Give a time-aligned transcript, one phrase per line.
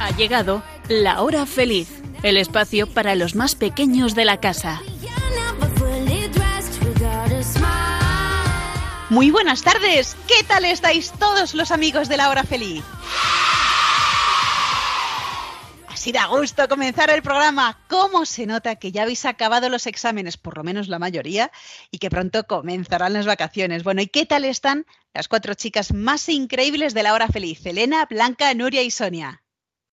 [0.00, 1.88] Ha llegado la hora feliz,
[2.22, 4.80] el espacio para los más pequeños de la casa.
[9.10, 12.82] Muy buenas tardes, ¿qué tal estáis todos los amigos de la hora feliz?
[16.06, 17.84] Así da gusto comenzar el programa.
[17.88, 21.50] ¿Cómo se nota que ya habéis acabado los exámenes, por lo menos la mayoría,
[21.90, 23.82] y que pronto comenzarán las vacaciones?
[23.82, 27.66] Bueno, ¿y qué tal están las cuatro chicas más increíbles de la hora feliz?
[27.66, 29.42] Elena, Blanca, Nuria y Sonia.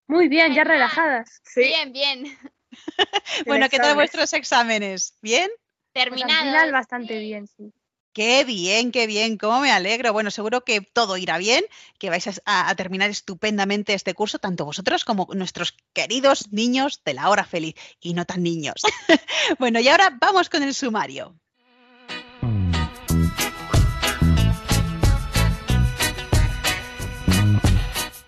[0.06, 1.42] Muy bien, ya relajadas.
[1.56, 2.26] Bien, bien.
[3.48, 5.18] Bueno, ¿qué tal vuestros exámenes?
[5.20, 5.50] ¿Bien?
[5.94, 6.44] Pues al Terminado.
[6.44, 7.73] final bastante bien, sí.
[8.13, 10.13] Qué bien, qué bien, cómo me alegro.
[10.13, 11.63] Bueno, seguro que todo irá bien,
[11.98, 17.02] que vais a, a- a terminar estupendamente este curso, tanto vosotros como nuestros queridos niños
[17.05, 18.81] de la hora feliz y no tan niños.
[19.59, 21.36] bueno, y ahora vamos con el sumario.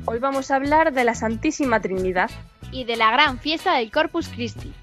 [0.05, 2.29] Hoy vamos a hablar de la Santísima Trinidad.
[2.71, 4.73] Y de la gran fiesta del Corpus Christi.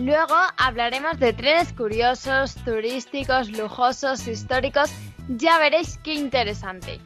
[0.00, 4.92] Luego hablaremos de trenes curiosos, turísticos, lujosos, históricos.
[5.28, 7.00] Ya veréis qué interesante.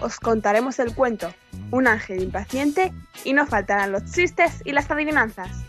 [0.00, 1.32] Os contaremos el cuento,
[1.70, 2.92] un ángel impaciente
[3.24, 5.64] y no faltarán los chistes y las adivinanzas.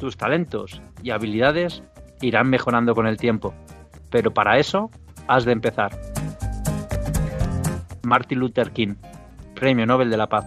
[0.00, 1.82] Tus talentos y habilidades
[2.20, 3.54] irán mejorando con el tiempo,
[4.10, 4.90] pero para eso
[5.28, 5.98] has de empezar.
[8.02, 8.94] Martin Luther King,
[9.54, 10.46] Premio Nobel de la Paz.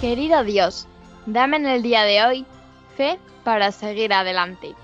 [0.00, 0.88] Querido Dios,
[1.26, 2.46] dame en el día de hoy
[2.96, 4.74] fe para seguir adelante.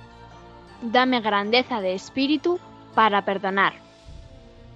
[0.83, 2.61] Dame grandeza de espíritu
[2.95, 3.75] para perdonar.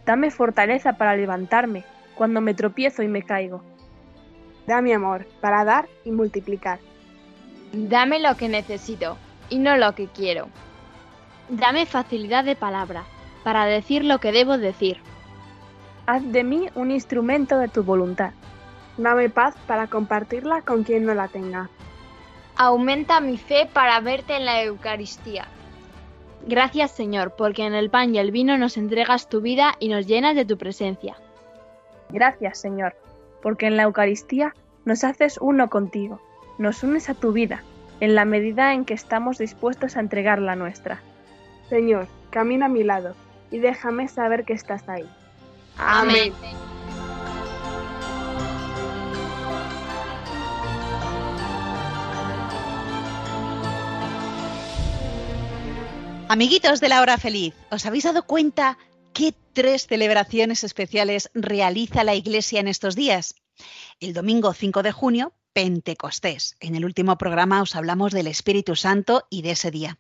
[0.05, 1.85] Dame fortaleza para levantarme
[2.15, 3.63] cuando me tropiezo y me caigo.
[4.67, 6.79] Dame amor para dar y multiplicar.
[7.73, 9.17] Dame lo que necesito
[9.49, 10.49] y no lo que quiero.
[11.49, 13.05] Dame facilidad de palabra
[13.45, 14.99] para decir lo que debo decir.
[16.07, 18.33] Haz de mí un instrumento de tu voluntad.
[18.99, 21.71] Dame paz para compartirla con quien no la tenga.
[22.57, 25.47] Aumenta mi fe para verte en la Eucaristía.
[26.47, 30.07] Gracias Señor, porque en el pan y el vino nos entregas tu vida y nos
[30.07, 31.17] llenas de tu presencia.
[32.13, 32.95] Gracias, Señor,
[33.43, 34.55] porque en la Eucaristía
[34.85, 36.21] nos haces uno contigo,
[36.59, 37.63] nos unes a tu vida,
[38.01, 41.01] en la medida en que estamos dispuestos a entregar la nuestra.
[41.69, 43.15] Señor, camina a mi lado
[43.51, 45.09] y déjame saber que estás ahí.
[45.79, 46.33] Amén.
[56.33, 58.79] Amiguitos de la hora feliz, ¿os habéis dado cuenta
[59.13, 63.35] qué tres celebraciones especiales realiza la Iglesia en estos días?
[64.01, 66.57] El domingo 5 de junio, Pentecostés.
[66.61, 69.99] En el último programa os hablamos del Espíritu Santo y de ese día.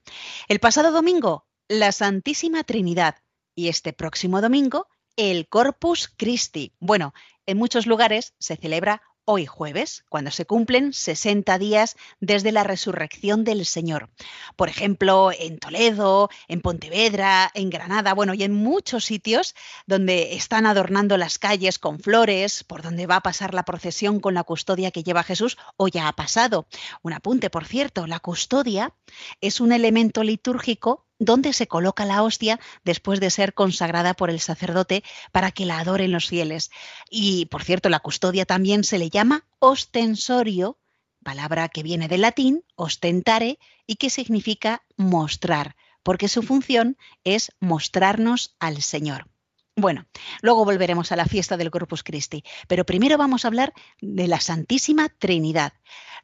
[0.48, 3.16] El pasado domingo, la Santísima Trinidad.
[3.54, 6.72] Y este próximo domingo, el Corpus Christi.
[6.80, 7.12] Bueno,
[7.44, 13.44] en muchos lugares se celebra hoy jueves, cuando se cumplen 60 días desde la resurrección
[13.44, 14.10] del Señor.
[14.56, 19.54] Por ejemplo, en Toledo, en Pontevedra, en Granada, bueno, y en muchos sitios
[19.86, 24.34] donde están adornando las calles con flores, por donde va a pasar la procesión con
[24.34, 26.66] la custodia que lleva Jesús, o ya ha pasado.
[27.02, 28.94] Un apunte, por cierto, la custodia
[29.40, 34.40] es un elemento litúrgico donde se coloca la hostia después de ser consagrada por el
[34.40, 36.70] sacerdote para que la adoren los fieles.
[37.10, 40.78] Y, por cierto, la custodia también se le llama ostensorio,
[41.22, 48.56] palabra que viene del latín, ostentare, y que significa mostrar, porque su función es mostrarnos
[48.58, 49.28] al Señor.
[49.74, 50.04] Bueno,
[50.42, 54.38] luego volveremos a la fiesta del Corpus Christi, pero primero vamos a hablar de la
[54.40, 55.72] Santísima Trinidad.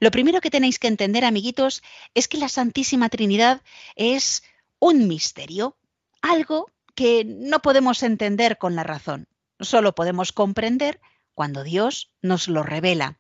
[0.01, 1.83] Lo primero que tenéis que entender, amiguitos,
[2.15, 3.63] es que la Santísima Trinidad
[3.97, 4.43] es
[4.81, 5.77] un misterio,
[6.23, 9.29] algo que no podemos entender con la razón,
[9.61, 11.01] solo podemos comprender
[11.35, 13.19] cuando Dios nos lo revela.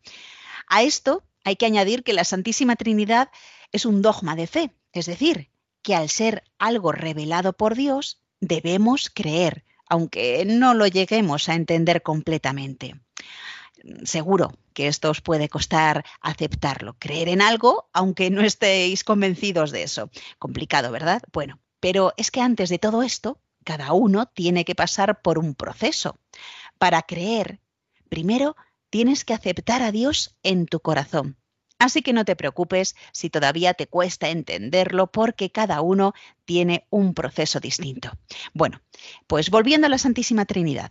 [0.67, 3.31] A esto hay que añadir que la Santísima Trinidad
[3.73, 5.51] es un dogma de fe, es decir,
[5.83, 12.03] que al ser algo revelado por Dios, debemos creer, aunque no lo lleguemos a entender
[12.03, 13.01] completamente.
[14.05, 19.83] Seguro que esto os puede costar aceptarlo, creer en algo, aunque no estéis convencidos de
[19.83, 20.11] eso.
[20.39, 21.23] Complicado, ¿verdad?
[21.33, 25.55] Bueno, pero es que antes de todo esto, cada uno tiene que pasar por un
[25.55, 26.19] proceso.
[26.79, 27.61] Para creer,
[28.09, 28.57] primero
[28.91, 31.37] tienes que aceptar a Dios en tu corazón.
[31.79, 36.13] Así que no te preocupes si todavía te cuesta entenderlo porque cada uno
[36.45, 38.11] tiene un proceso distinto.
[38.53, 38.81] Bueno,
[39.27, 40.91] pues volviendo a la Santísima Trinidad,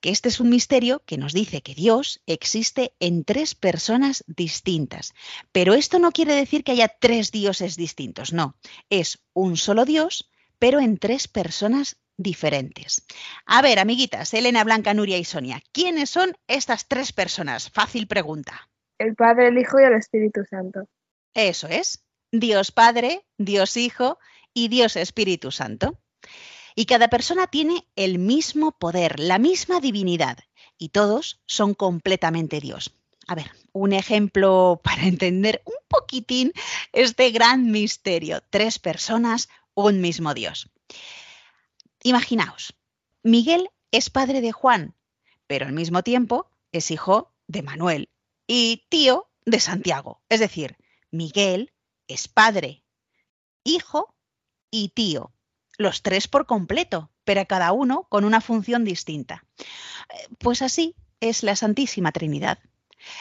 [0.00, 5.14] que este es un misterio que nos dice que Dios existe en tres personas distintas.
[5.50, 8.56] Pero esto no quiere decir que haya tres dioses distintos, no.
[8.90, 13.04] Es un solo Dios, pero en tres personas diferentes.
[13.46, 17.70] A ver, amiguitas, Elena, Blanca, Nuria y Sonia, ¿quiénes son estas tres personas?
[17.70, 18.68] Fácil pregunta.
[18.98, 20.88] El Padre, el Hijo y el Espíritu Santo.
[21.34, 24.18] Eso es, Dios Padre, Dios Hijo
[24.52, 26.00] y Dios Espíritu Santo.
[26.74, 30.38] Y cada persona tiene el mismo poder, la misma divinidad,
[30.76, 32.94] y todos son completamente Dios.
[33.26, 36.52] A ver, un ejemplo para entender un poquitín
[36.92, 38.42] este gran misterio.
[38.50, 40.70] Tres personas, un mismo Dios.
[42.02, 42.74] Imaginaos,
[43.22, 44.94] Miguel es padre de Juan,
[45.46, 48.08] pero al mismo tiempo es hijo de Manuel
[48.48, 50.20] y tío de Santiago.
[50.28, 50.76] Es decir,
[51.12, 51.72] Miguel
[52.08, 52.82] es padre,
[53.62, 54.16] hijo
[54.72, 55.32] y tío.
[55.76, 59.44] Los tres por completo, pero cada uno con una función distinta.
[59.58, 62.58] Eh, Pues así es la Santísima Trinidad.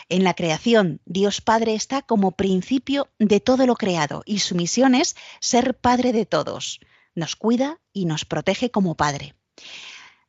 [0.10, 4.96] En la creación, Dios Padre está como principio de todo lo creado y su misión
[4.96, 6.80] es ser Padre de todos.
[7.14, 9.36] Nos cuida y nos protege como Padre.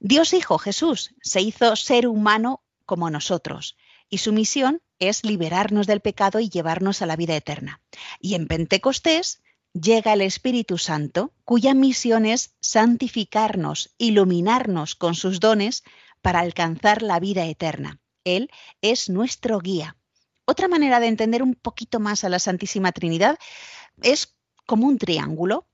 [0.01, 3.77] Dios Hijo Jesús se hizo ser humano como nosotros
[4.09, 7.81] y su misión es liberarnos del pecado y llevarnos a la vida eterna.
[8.21, 15.85] Y en Pentecostés llega el Espíritu Santo, cuya misión es santificarnos, iluminarnos con sus dones
[16.23, 18.01] para alcanzar la vida eterna.
[18.25, 18.51] Él
[18.83, 19.97] es nuestro guía.
[20.45, 23.39] Otra manera de entender un poquito más a la Santísima Trinidad
[24.03, 24.35] es
[24.67, 25.67] como un triángulo.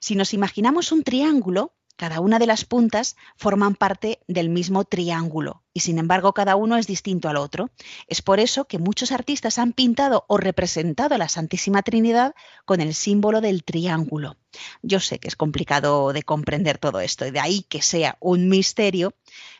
[0.00, 5.64] Si nos imaginamos un triángulo, cada una de las puntas forman parte del mismo triángulo
[5.74, 7.68] y sin embargo cada uno es distinto al otro.
[8.06, 12.80] Es por eso que muchos artistas han pintado o representado a la Santísima Trinidad con
[12.80, 14.38] el símbolo del triángulo.
[14.80, 18.48] Yo sé que es complicado de comprender todo esto y de ahí que sea un
[18.48, 19.12] misterio,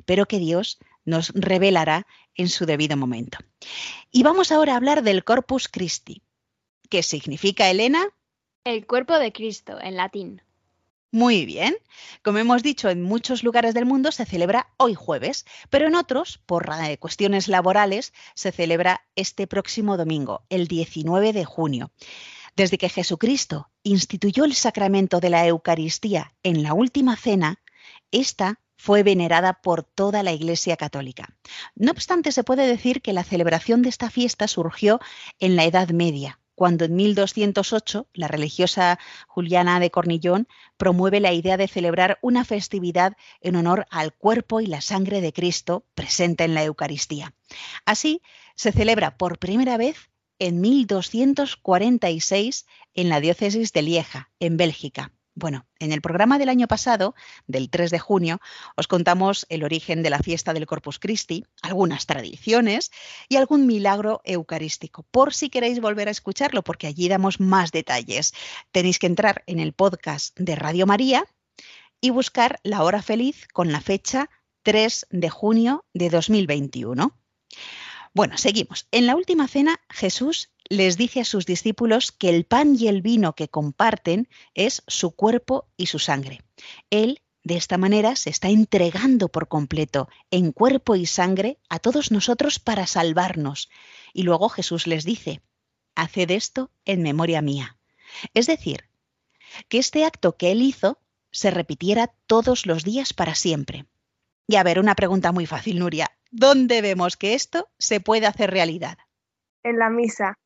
[0.07, 3.37] pero que Dios nos revelará en su debido momento.
[4.11, 6.23] Y vamos ahora a hablar del Corpus Christi.
[6.89, 8.03] ¿Qué significa, Elena?
[8.65, 10.41] El cuerpo de Cristo, en latín.
[11.13, 11.77] Muy bien.
[12.23, 16.39] Como hemos dicho, en muchos lugares del mundo se celebra hoy jueves, pero en otros,
[16.47, 21.91] por eh, cuestiones laborales, se celebra este próximo domingo, el 19 de junio.
[22.55, 27.61] Desde que Jesucristo instituyó el sacramento de la Eucaristía en la última cena,
[28.13, 31.37] esta fue venerada por toda la Iglesia Católica.
[31.75, 35.01] No obstante, se puede decir que la celebración de esta fiesta surgió
[35.39, 40.47] en la Edad Media, cuando en 1208 la religiosa Juliana de Cornillón
[40.77, 45.33] promueve la idea de celebrar una festividad en honor al cuerpo y la sangre de
[45.33, 47.33] Cristo presente en la Eucaristía.
[47.87, 48.21] Así,
[48.57, 55.15] se celebra por primera vez en 1246 en la diócesis de Lieja, en Bélgica.
[55.35, 57.15] Bueno, en el programa del año pasado,
[57.47, 58.41] del 3 de junio,
[58.77, 62.91] os contamos el origen de la fiesta del Corpus Christi, algunas tradiciones
[63.29, 68.35] y algún milagro eucarístico, por si queréis volver a escucharlo, porque allí damos más detalles.
[68.73, 71.25] Tenéis que entrar en el podcast de Radio María
[72.01, 74.31] y buscar la hora feliz con la fecha
[74.63, 77.17] 3 de junio de 2021.
[78.13, 78.89] Bueno, seguimos.
[78.91, 83.03] En la última cena, Jesús les dice a sus discípulos que el pan y el
[83.03, 86.43] vino que comparten es su cuerpo y su sangre.
[86.91, 92.13] Él, de esta manera, se está entregando por completo, en cuerpo y sangre, a todos
[92.13, 93.69] nosotros para salvarnos.
[94.15, 95.43] Y luego Jesús les dice,
[95.97, 97.77] haced esto en memoria mía.
[98.33, 98.85] Es decir,
[99.69, 101.01] que este acto que él hizo
[101.33, 103.87] se repitiera todos los días para siempre.
[104.47, 106.13] Y a ver, una pregunta muy fácil, Nuria.
[106.31, 108.99] ¿Dónde vemos que esto se puede hacer realidad?
[109.65, 110.40] En la misa.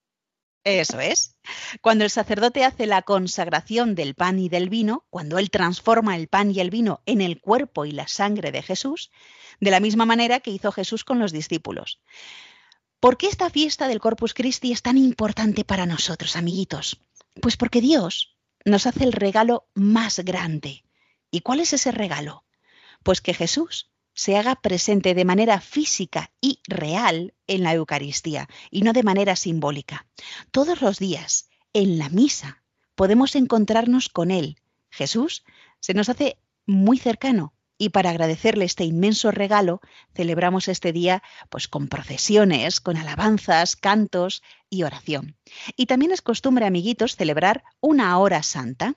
[0.64, 1.36] Eso es.
[1.82, 6.26] Cuando el sacerdote hace la consagración del pan y del vino, cuando él transforma el
[6.26, 9.10] pan y el vino en el cuerpo y la sangre de Jesús,
[9.60, 12.00] de la misma manera que hizo Jesús con los discípulos.
[12.98, 16.98] ¿Por qué esta fiesta del Corpus Christi es tan importante para nosotros, amiguitos?
[17.42, 20.84] Pues porque Dios nos hace el regalo más grande.
[21.30, 22.46] ¿Y cuál es ese regalo?
[23.02, 28.82] Pues que Jesús se haga presente de manera física y real en la Eucaristía y
[28.82, 30.06] no de manera simbólica.
[30.50, 32.62] Todos los días, en la misa,
[32.94, 34.56] podemos encontrarnos con Él.
[34.90, 35.44] Jesús
[35.80, 39.80] se nos hace muy cercano y para agradecerle este inmenso regalo
[40.14, 45.36] celebramos este día pues con procesiones, con alabanzas, cantos y oración.
[45.76, 48.94] Y también es costumbre, amiguitos, celebrar una hora santa.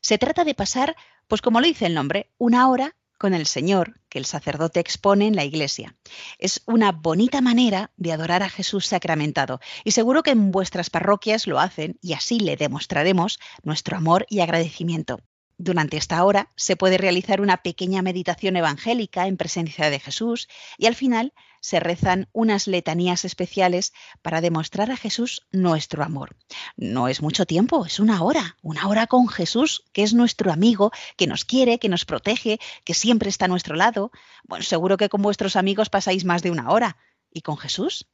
[0.00, 0.96] Se trata de pasar,
[1.26, 5.26] pues como lo dice el nombre, una hora con el Señor que el sacerdote expone
[5.26, 5.96] en la iglesia.
[6.38, 11.46] Es una bonita manera de adorar a Jesús sacramentado y seguro que en vuestras parroquias
[11.46, 15.20] lo hacen y así le demostraremos nuestro amor y agradecimiento.
[15.58, 20.86] Durante esta hora se puede realizar una pequeña meditación evangélica en presencia de Jesús y
[20.86, 21.32] al final
[21.66, 23.92] se rezan unas letanías especiales
[24.22, 26.36] para demostrar a Jesús nuestro amor.
[26.76, 30.92] No es mucho tiempo, es una hora, una hora con Jesús, que es nuestro amigo,
[31.16, 34.12] que nos quiere, que nos protege, que siempre está a nuestro lado.
[34.44, 36.98] Bueno, seguro que con vuestros amigos pasáis más de una hora.
[37.32, 38.06] ¿Y con Jesús?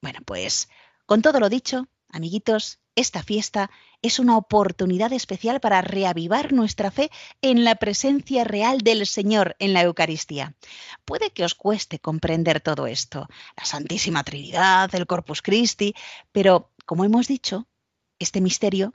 [0.00, 0.68] Bueno, pues
[1.04, 7.10] con todo lo dicho, amiguitos, esta fiesta es una oportunidad especial para reavivar nuestra fe
[7.42, 10.54] en la presencia real del Señor en la Eucaristía.
[11.04, 15.94] Puede que os cueste comprender todo esto, la Santísima Trinidad, el Corpus Christi,
[16.30, 17.66] pero, como hemos dicho,
[18.18, 18.94] este misterio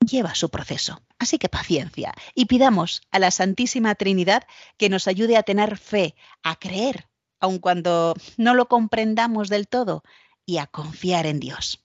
[0.00, 1.00] lleva su proceso.
[1.18, 4.42] Así que paciencia y pidamos a la Santísima Trinidad
[4.76, 7.08] que nos ayude a tener fe, a creer,
[7.40, 10.02] aun cuando no lo comprendamos del todo,
[10.44, 11.84] y a confiar en Dios.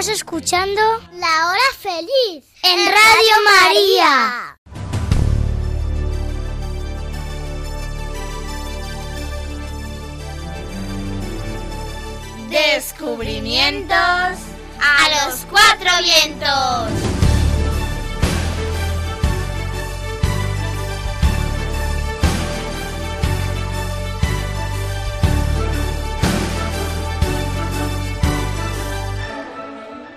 [0.00, 0.80] Estás escuchando
[1.12, 4.39] La Hora Feliz en Radio María.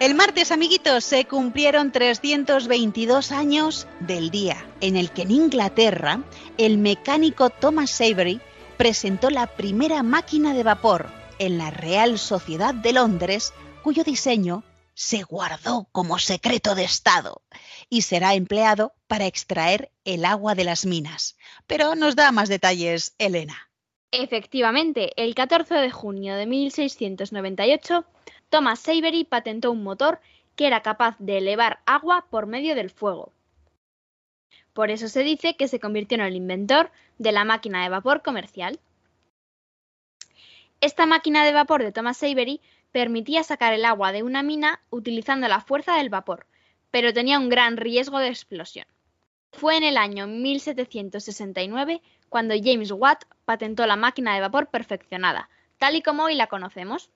[0.03, 6.22] El martes, amiguitos, se cumplieron 322 años del día en el que en Inglaterra
[6.57, 8.41] el mecánico Thomas Savery
[8.75, 15.24] presentó la primera máquina de vapor en la Real Sociedad de Londres, cuyo diseño se
[15.24, 17.41] guardó como secreto de Estado
[17.89, 21.38] y será empleado para extraer el agua de las minas.
[21.65, 23.69] Pero nos da más detalles Elena.
[24.12, 28.05] Efectivamente, el 14 de junio de 1698,
[28.53, 30.19] Thomas Savery patentó un motor
[30.55, 33.33] que era capaz de elevar agua por medio del fuego.
[34.74, 38.22] Por eso se dice que se convirtió en el inventor de la máquina de vapor
[38.22, 38.79] comercial.
[40.81, 45.48] Esta máquina de vapor de Thomas Savery permitía sacar el agua de una mina utilizando
[45.48, 46.45] la fuerza del vapor,
[46.91, 48.86] pero tenía un gran riesgo de explosión.
[49.51, 55.95] Fue en el año 1769 cuando James Watt patentó la máquina de vapor perfeccionada, tal
[55.95, 57.10] y como hoy la conocemos.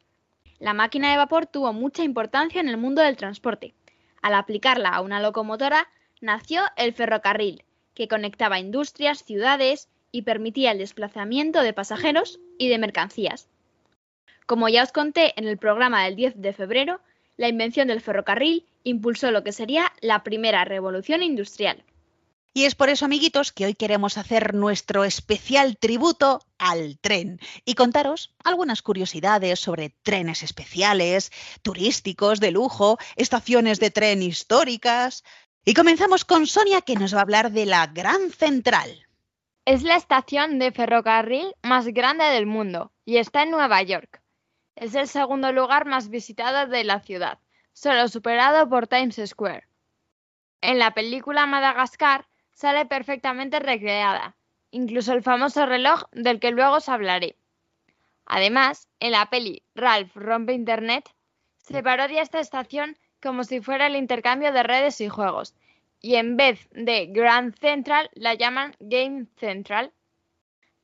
[0.60, 3.74] La máquina de vapor tuvo mucha importancia en el mundo del transporte.
[4.22, 5.88] Al aplicarla a una locomotora,
[6.20, 12.80] nació el ferrocarril, que conectaba industrias, ciudades y permitía el desplazamiento de pasajeros y de
[12.80, 13.50] mercancías.
[14.48, 17.02] Como ya os conté en el programa del 10 de febrero,
[17.36, 21.84] la invención del ferrocarril impulsó lo que sería la primera revolución industrial.
[22.58, 27.76] Y es por eso, amiguitos, que hoy queremos hacer nuestro especial tributo al tren y
[27.76, 35.24] contaros algunas curiosidades sobre trenes especiales, turísticos, de lujo, estaciones de tren históricas.
[35.66, 39.06] Y comenzamos con Sonia, que nos va a hablar de la Gran Central.
[39.64, 44.24] Es la estación de ferrocarril más grande del mundo y está en Nueva York.
[44.76, 47.38] Es el segundo lugar más visitado de la ciudad,
[47.72, 49.68] solo superado por Times Square.
[50.62, 52.26] En la película Madagascar
[52.58, 54.36] sale perfectamente recreada,
[54.72, 57.36] incluso el famoso reloj del que luego os hablaré.
[58.26, 61.08] Además, en la peli Ralph rompe Internet,
[61.58, 65.54] se parodia esta estación como si fuera el intercambio de redes y juegos,
[66.02, 69.92] y en vez de Grand Central la llaman Game Central.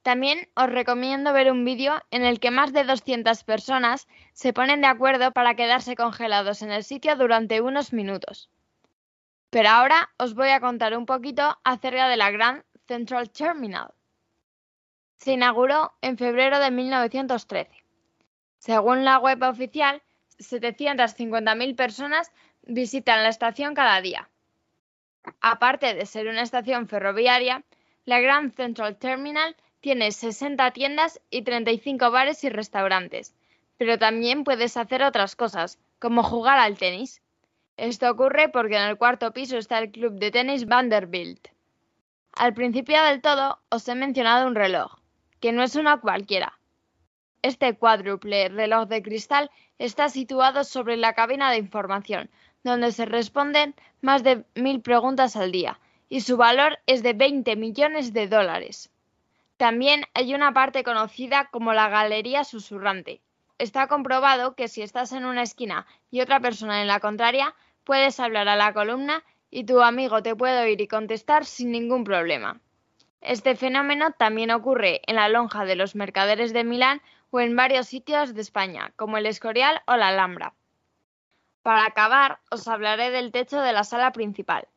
[0.03, 4.81] También os recomiendo ver un vídeo en el que más de 200 personas se ponen
[4.81, 8.51] de acuerdo para quedarse congelados en el sitio durante unos minutos.
[9.53, 13.93] Pero ahora os voy a contar un poquito acerca de la Grand Central Terminal.
[15.17, 17.69] Se inauguró en febrero de 1913.
[18.57, 20.01] Según la web oficial,
[20.39, 22.31] 750.000 personas
[22.63, 24.27] visitan la estación cada día.
[25.39, 27.63] Aparte de ser una estación ferroviaria,
[28.05, 33.35] la Grand Central Terminal tiene 60 tiendas y 35 bares y restaurantes,
[33.77, 37.22] pero también puedes hacer otras cosas, como jugar al tenis.
[37.77, 41.47] Esto ocurre porque en el cuarto piso está el club de tenis Vanderbilt.
[42.33, 44.99] Al principio del todo os he mencionado un reloj,
[45.39, 46.59] que no es una cualquiera.
[47.41, 49.49] Este cuádruple reloj de cristal
[49.79, 52.29] está situado sobre la cabina de información,
[52.63, 57.55] donde se responden más de mil preguntas al día, y su valor es de 20
[57.55, 58.91] millones de dólares.
[59.57, 63.21] También hay una parte conocida como la galería susurrante,
[63.57, 68.19] está comprobado que si estás en una esquina y otra persona en la contraria, puedes
[68.19, 72.59] hablar a la columna y tu amigo te puede oír y contestar sin ningún problema.
[73.21, 77.87] Este fenómeno también ocurre en la lonja de los mercaderes de Milán o en varios
[77.87, 80.53] sitios de España, como el Escorial o la Alhambra.
[81.61, 84.67] Para acabar, os hablaré del techo de la sala principal.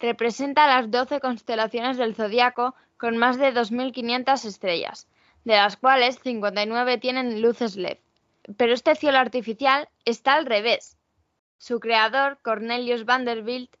[0.00, 5.06] Representa las 12 constelaciones del zodiaco con más de 2.500 estrellas,
[5.44, 7.98] de las cuales 59 tienen luces LED.
[8.56, 10.98] Pero este cielo artificial está al revés.
[11.58, 13.74] Su creador, Cornelius Vanderbilt,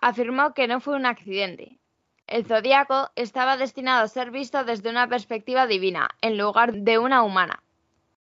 [0.00, 1.78] afirmó que no fue un accidente.
[2.26, 7.22] El zodiaco estaba destinado a ser visto desde una perspectiva divina, en lugar de una
[7.22, 7.62] humana.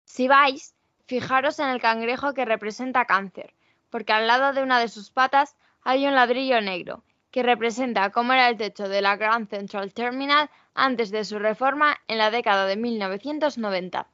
[0.04, 0.74] Si vais,
[1.06, 3.54] fijaros en el cangrejo que representa cáncer,
[3.90, 8.32] porque al lado de una de sus patas hay un ladrillo negro, que representa cómo
[8.32, 12.66] era el techo de la Grand Central Terminal antes de su reforma en la década
[12.66, 14.08] de 1990.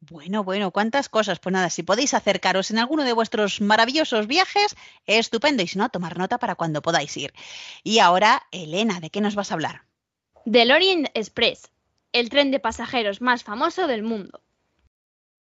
[0.00, 1.38] Bueno, bueno, cuántas cosas.
[1.38, 5.62] Pues nada, si podéis acercaros en alguno de vuestros maravillosos viajes, estupendo.
[5.62, 7.32] Y si no, tomar nota para cuando podáis ir.
[7.82, 9.82] Y ahora, Elena, ¿de qué nos vas a hablar?
[10.44, 11.70] Del Orient Express,
[12.12, 14.40] el tren de pasajeros más famoso del mundo.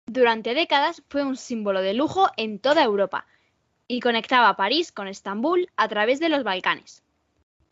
[0.06, 3.26] Durante décadas fue un símbolo de lujo en toda Europa
[3.86, 7.02] y conectaba París con Estambul a través de los Balcanes.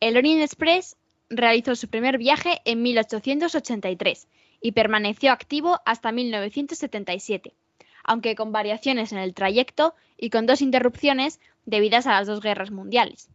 [0.01, 0.99] El Orient Express
[1.31, 4.29] realizó su primer viaje en 1883
[4.61, 7.55] y permaneció activo hasta 1977,
[8.05, 12.71] aunque con variaciones en el trayecto y con dos interrupciones debidas a las dos guerras
[12.71, 13.29] mundiales.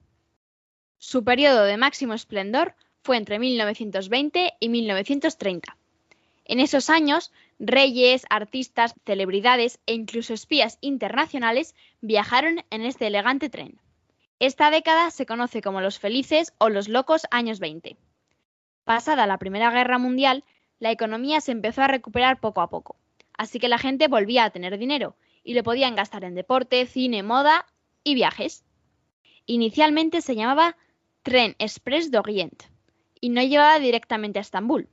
[0.98, 5.78] Su periodo de máximo esplendor fue entre 1920 y 1930.
[6.46, 13.80] En esos años, reyes, artistas, celebridades e incluso espías internacionales viajaron en este elegante tren.
[14.40, 17.96] Esta década se conoce como los felices o los locos años 20.
[18.84, 20.44] Pasada la Primera Guerra Mundial,
[20.82, 22.98] la economía se empezó a recuperar poco a poco,
[23.38, 27.22] así que la gente volvía a tener dinero y lo podían gastar en deporte, cine,
[27.22, 27.68] moda
[28.04, 28.66] y viajes.
[29.46, 30.76] Inicialmente se llamaba
[31.22, 32.64] Tren Express d'Orient
[33.20, 34.90] y no llevaba directamente a Estambul.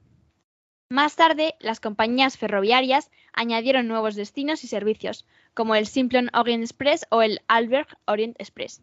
[0.90, 7.06] Más tarde, las compañías ferroviarias añadieron nuevos destinos y servicios, como el Simplon Orient Express
[7.08, 8.82] o el Albert Orient Express.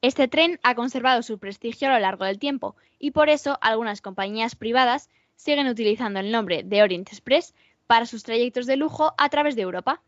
[0.00, 4.00] Este tren ha conservado su prestigio a lo largo del tiempo y por eso algunas
[4.02, 5.08] compañías privadas
[5.42, 7.54] siguen utilizando el nombre de Orient Express
[7.86, 10.00] para sus trayectos de lujo a través de Europa.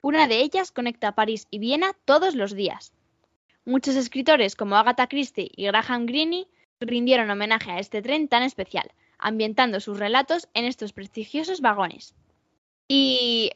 [0.00, 2.92] Una de ellas conecta París y Viena todos los días.
[3.64, 6.46] Muchos escritores como Agatha Christie y Graham Greene
[6.80, 12.14] rindieron homenaje a este tren tan especial, ambientando sus relatos en estos prestigiosos vagones.
[12.86, 13.50] ¿Y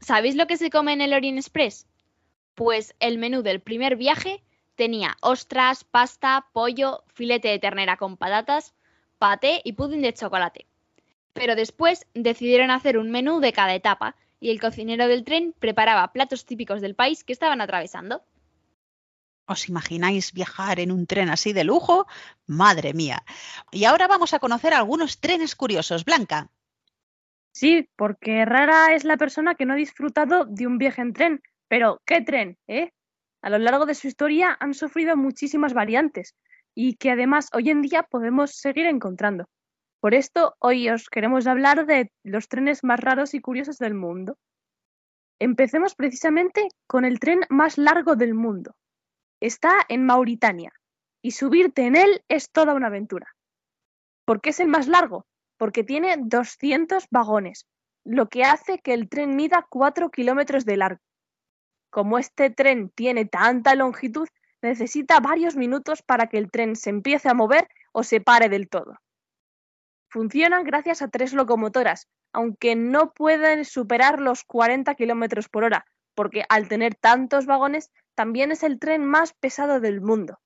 [0.00, 1.86] sabéis lo que se come en el Orient Express?
[2.54, 4.42] Pues el menú del primer viaje
[4.74, 8.74] Tenía ostras, pasta, pollo, filete de ternera con patatas,
[9.22, 10.66] paté y pudding de chocolate.
[11.32, 16.12] Pero después decidieron hacer un menú de cada etapa y el cocinero del tren preparaba
[16.12, 18.24] platos típicos del país que estaban atravesando.
[19.46, 22.08] ¿Os imagináis viajar en un tren así de lujo?
[22.48, 23.22] Madre mía.
[23.70, 26.04] Y ahora vamos a conocer algunos trenes curiosos.
[26.04, 26.50] Blanca.
[27.52, 31.42] Sí, porque rara es la persona que no ha disfrutado de un viaje en tren.
[31.68, 32.58] Pero, ¿qué tren?
[32.66, 32.90] ¿Eh?
[33.40, 36.34] A lo largo de su historia han sufrido muchísimas variantes
[36.74, 39.46] y que además hoy en día podemos seguir encontrando.
[40.00, 44.36] Por esto, hoy os queremos hablar de los trenes más raros y curiosos del mundo.
[45.38, 48.74] Empecemos precisamente con el tren más largo del mundo.
[49.40, 50.72] Está en Mauritania
[51.22, 53.26] y subirte en él es toda una aventura.
[54.24, 55.26] ¿Por qué es el más largo?
[55.56, 57.66] Porque tiene 200 vagones,
[58.04, 61.00] lo que hace que el tren mida 4 kilómetros de largo.
[61.90, 64.28] Como este tren tiene tanta longitud,
[64.62, 68.68] necesita varios minutos para que el tren se empiece a mover o se pare del
[68.68, 68.98] todo.
[70.08, 76.44] Funcionan gracias a tres locomotoras, aunque no pueden superar los 40 kilómetros por hora, porque
[76.48, 80.38] al tener tantos vagones, también es el tren más pesado del mundo.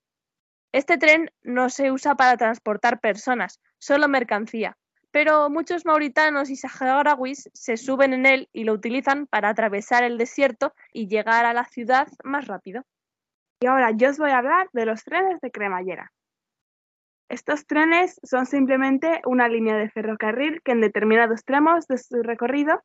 [0.72, 4.76] Este tren no se usa para transportar personas, solo mercancía,
[5.11, 10.18] pero muchos mauritanos y saharauis se suben en él y lo utilizan para atravesar el
[10.18, 12.85] desierto y llegar a la ciudad más rápido.
[13.60, 16.12] Y ahora yo os voy a hablar de los trenes de cremallera.
[17.28, 22.82] Estos trenes son simplemente una línea de ferrocarril que en determinados tramos de su recorrido,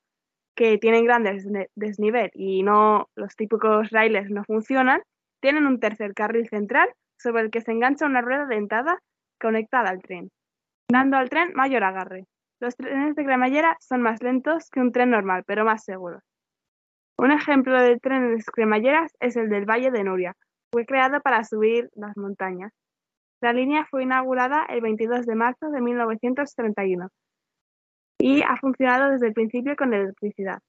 [0.55, 5.01] que tienen grandes desnivel y no los típicos raíles no funcionan,
[5.41, 8.99] tienen un tercer carril central sobre el que se engancha una rueda dentada
[9.39, 10.31] conectada al tren,
[10.89, 12.25] dando al tren mayor agarre.
[12.59, 16.23] Los trenes de cremallera son más lentos que un tren normal, pero más seguros.
[17.17, 20.35] Un ejemplo de trenes cremalleras es el del Valle de Nuria,
[20.71, 22.71] fue creado para subir las montañas.
[23.41, 27.09] La línea fue inaugurada el 22 de marzo de 1931
[28.19, 30.59] y ha funcionado desde el principio con electricidad.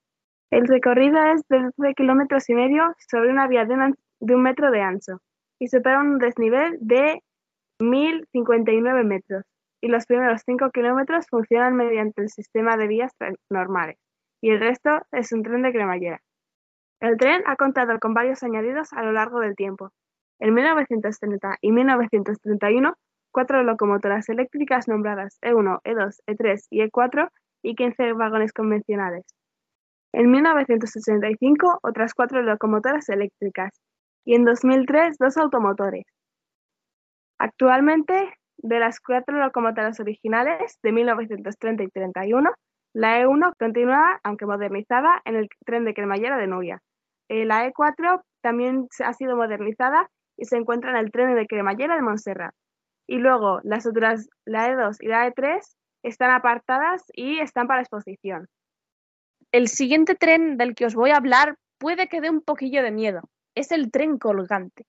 [0.50, 4.80] El recorrido es de 12 kilómetros y medio sobre una vía de un, metro de
[4.80, 5.20] ancho
[5.58, 7.22] y supera un desnivel de
[7.78, 9.44] 1.059 metros.
[9.80, 13.12] Y los primeros 5 kilómetros funcionan mediante el sistema de vías
[13.50, 13.98] normales
[14.42, 16.20] y el resto es un tren de cremallera.
[17.02, 19.90] El tren ha contado con varios añadidos a lo largo del tiempo.
[20.38, 22.94] En 1930 y 1931,
[23.32, 27.28] cuatro locomotoras eléctricas nombradas E1, E2, E3 y E4
[27.64, 29.24] y 15 vagones convencionales.
[30.12, 33.72] En 1985, otras cuatro locomotoras eléctricas
[34.24, 36.04] y en 2003, dos automotores.
[37.40, 42.52] Actualmente, de las cuatro locomotoras originales de 1930 y 31,
[42.94, 46.80] la E1 continúa, aunque modernizada, en el tren de cremallera de Nuria,
[47.32, 51.96] eh, la E4 también ha sido modernizada y se encuentra en el tren de cremallera
[51.96, 52.54] de Montserrat.
[53.06, 55.62] Y luego las otras, la E2 y la E3,
[56.02, 58.48] están apartadas y están para exposición.
[59.50, 62.90] El siguiente tren del que os voy a hablar puede que dé un poquillo de
[62.90, 63.22] miedo.
[63.54, 64.84] Es el tren colgante.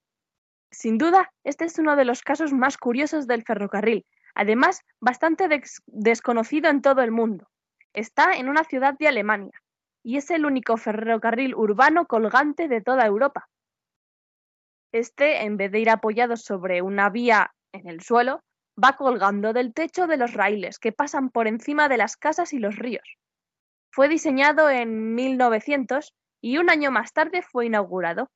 [0.69, 5.47] Sin duda, este es uno de los casos más curiosos del ferrocarril, además bastante
[5.85, 7.47] desconocido en todo el mundo.
[7.93, 9.62] Está en una ciudad de Alemania
[10.03, 13.47] y es el único ferrocarril urbano colgante de toda Europa.
[14.91, 18.41] Este, en vez de ir apoyado sobre una vía en el suelo,
[18.81, 22.59] va colgando del techo de los raíles que pasan por encima de las casas y
[22.59, 23.17] los ríos.
[23.91, 28.29] Fue diseñado en 1900 y un año más tarde fue inaugurado,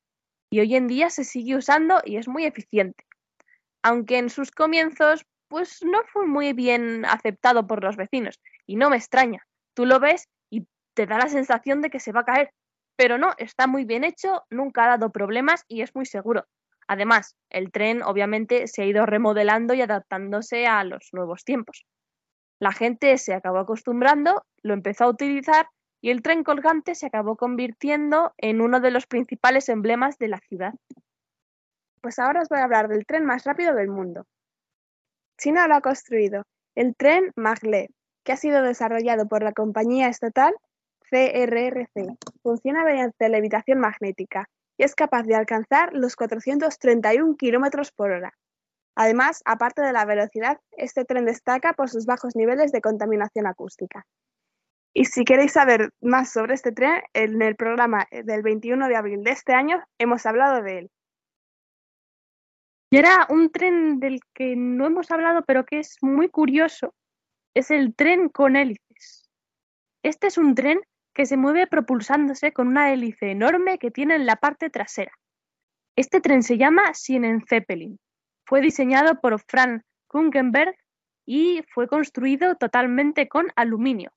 [0.50, 3.04] y hoy en día se sigue usando y es muy eficiente.
[3.84, 8.90] Aunque en sus comienzos pues no fue muy bien aceptado por los vecinos, y no
[8.90, 9.46] me extraña.
[9.74, 10.28] Tú lo ves
[10.98, 12.52] te da la sensación de que se va a caer.
[12.96, 16.46] Pero no, está muy bien hecho, nunca ha dado problemas y es muy seguro.
[16.88, 21.86] Además, el tren obviamente se ha ido remodelando y adaptándose a los nuevos tiempos.
[22.60, 25.68] La gente se acabó acostumbrando, lo empezó a utilizar
[26.02, 30.40] y el tren colgante se acabó convirtiendo en uno de los principales emblemas de la
[30.40, 30.74] ciudad.
[32.02, 34.26] Pues ahora os voy a hablar del tren más rápido del mundo.
[35.38, 36.42] China lo ha construido,
[36.74, 37.90] el tren Maglev,
[38.24, 40.56] que ha sido desarrollado por la compañía estatal
[41.10, 42.18] CRRC.
[42.42, 48.34] Funciona mediante levitación magnética y es capaz de alcanzar los 431 km por hora.
[48.96, 54.06] Además, aparte de la velocidad, este tren destaca por sus bajos niveles de contaminación acústica.
[54.94, 59.24] Y si queréis saber más sobre este tren, en el programa del 21 de abril
[59.24, 60.92] de este año hemos hablado de él.
[62.90, 66.96] Y era un tren del que no hemos hablado, pero que es muy curioso.
[67.54, 69.30] Es el tren con hélices.
[70.04, 70.82] Este es un tren
[71.18, 75.14] que se mueve propulsándose con una hélice enorme que tiene en la parte trasera.
[75.96, 78.00] Este tren se llama Zeppelin.
[78.46, 80.76] Fue diseñado por Franz Kunkenberg
[81.26, 84.12] y fue construido totalmente con aluminio.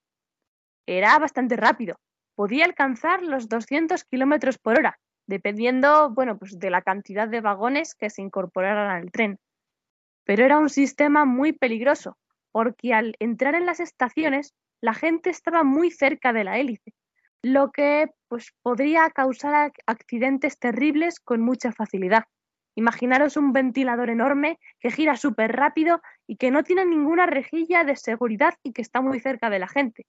[0.87, 1.97] Era bastante rápido,
[2.35, 7.95] podía alcanzar los 200 kilómetros por hora, dependiendo bueno, pues de la cantidad de vagones
[7.95, 9.39] que se incorporaran al tren.
[10.25, 12.19] Pero era un sistema muy peligroso,
[12.53, 16.93] porque al entrar en las estaciones la gente estaba muy cerca de la hélice,
[17.43, 22.25] lo que pues, podría causar accidentes terribles con mucha facilidad.
[22.77, 27.97] Imaginaros un ventilador enorme que gira súper rápido y que no tiene ninguna rejilla de
[27.97, 30.07] seguridad y que está muy cerca de la gente.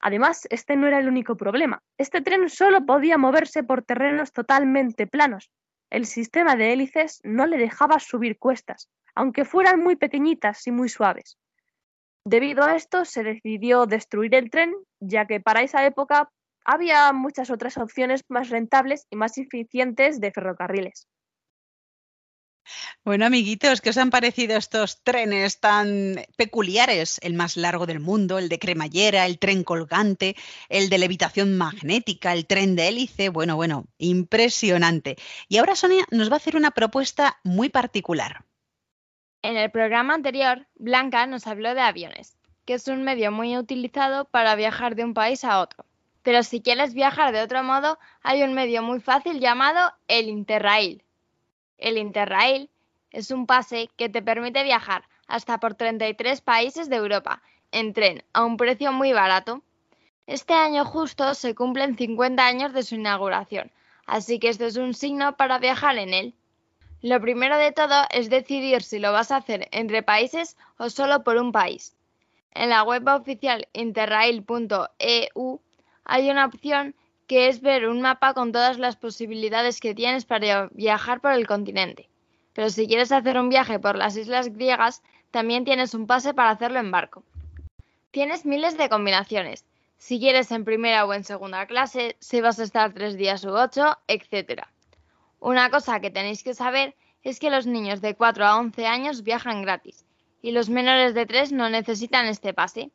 [0.00, 1.82] Además, este no era el único problema.
[1.98, 5.50] Este tren solo podía moverse por terrenos totalmente planos.
[5.90, 10.88] El sistema de hélices no le dejaba subir cuestas, aunque fueran muy pequeñitas y muy
[10.88, 11.38] suaves.
[12.26, 16.30] Debido a esto, se decidió destruir el tren, ya que para esa época
[16.64, 21.06] había muchas otras opciones más rentables y más eficientes de ferrocarriles.
[23.04, 27.18] Bueno, amiguitos, ¿qué os han parecido estos trenes tan peculiares?
[27.22, 30.34] El más largo del mundo, el de cremallera, el tren colgante,
[30.70, 33.28] el de levitación magnética, el tren de hélice.
[33.28, 35.16] Bueno, bueno, impresionante.
[35.48, 38.46] Y ahora Sonia nos va a hacer una propuesta muy particular.
[39.44, 44.24] En el programa anterior, Blanca nos habló de aviones, que es un medio muy utilizado
[44.24, 45.84] para viajar de un país a otro.
[46.22, 51.02] Pero si quieres viajar de otro modo, hay un medio muy fácil llamado el Interrail.
[51.76, 52.70] El Interrail
[53.10, 58.24] es un pase que te permite viajar hasta por 33 países de Europa en tren
[58.32, 59.60] a un precio muy barato.
[60.26, 63.70] Este año justo se cumplen 50 años de su inauguración,
[64.06, 66.34] así que esto es un signo para viajar en él.
[67.04, 71.22] Lo primero de todo es decidir si lo vas a hacer entre países o solo
[71.22, 71.94] por un país.
[72.52, 75.60] En la web oficial interrail.eu
[76.06, 76.94] hay una opción
[77.26, 81.46] que es ver un mapa con todas las posibilidades que tienes para viajar por el
[81.46, 82.08] continente.
[82.54, 86.48] Pero si quieres hacer un viaje por las islas griegas, también tienes un pase para
[86.48, 87.22] hacerlo en barco.
[88.12, 89.66] Tienes miles de combinaciones,
[89.98, 93.50] si quieres en primera o en segunda clase, si vas a estar tres días u
[93.50, 94.64] ocho, etc.
[95.44, 99.22] Una cosa que tenéis que saber es que los niños de 4 a 11 años
[99.22, 100.06] viajan gratis
[100.40, 102.90] y los menores de 3 no necesitan este pase.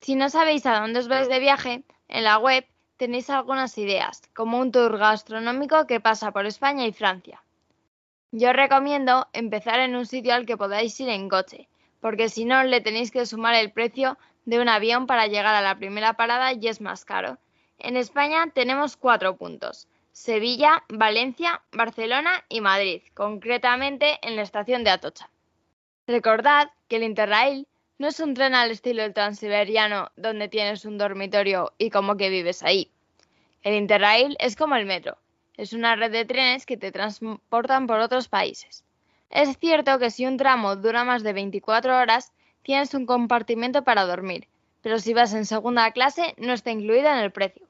[0.00, 2.64] Si no sabéis a dónde os vais de viaje, en la web
[2.96, 7.44] tenéis algunas ideas, como un tour gastronómico que pasa por España y Francia.
[8.32, 11.68] Yo recomiendo empezar en un sitio al que podáis ir en coche,
[12.00, 15.60] porque si no le tenéis que sumar el precio de un avión para llegar a
[15.60, 17.36] la primera parada y es más caro.
[17.76, 19.88] En España tenemos cuatro puntos.
[20.16, 25.28] Sevilla, Valencia, Barcelona y Madrid, concretamente en la estación de Atocha.
[26.06, 30.96] Recordad que el Interrail no es un tren al estilo del transiberiano donde tienes un
[30.96, 32.90] dormitorio y como que vives ahí.
[33.62, 35.18] El Interrail es como el metro.
[35.58, 38.84] Es una red de trenes que te transportan por otros países.
[39.28, 44.06] Es cierto que si un tramo dura más de 24 horas, tienes un compartimento para
[44.06, 44.48] dormir,
[44.80, 47.65] pero si vas en segunda clase no está incluido en el precio.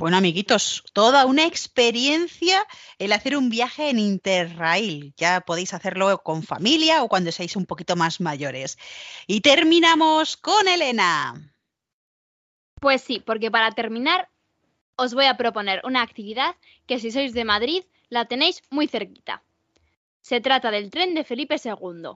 [0.00, 2.64] Bueno, amiguitos, toda una experiencia
[3.00, 5.12] el hacer un viaje en Interrail.
[5.16, 8.78] Ya podéis hacerlo con familia o cuando seáis un poquito más mayores.
[9.26, 11.34] Y terminamos con Elena.
[12.80, 14.28] Pues sí, porque para terminar
[14.94, 16.54] os voy a proponer una actividad
[16.86, 19.42] que si sois de Madrid la tenéis muy cerquita.
[20.20, 22.10] Se trata del tren de Felipe II.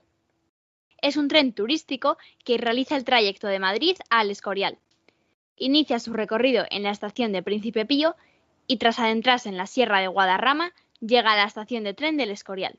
[0.98, 4.78] Es un tren turístico que realiza el trayecto de Madrid al Escorial
[5.62, 8.16] inicia su recorrido en la estación de Príncipe Pío
[8.66, 12.30] y tras adentrarse en la Sierra de Guadarrama llega a la estación de tren del
[12.30, 12.78] Escorial.